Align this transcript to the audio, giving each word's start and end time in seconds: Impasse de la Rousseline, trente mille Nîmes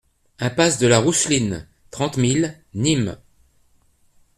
Impasse 0.39 0.79
de 0.79 0.87
la 0.87 0.97
Rousseline, 0.97 1.67
trente 1.91 2.17
mille 2.17 2.59
Nîmes 2.73 3.19